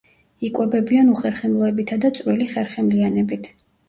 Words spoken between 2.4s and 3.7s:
ხერხემლიანებით.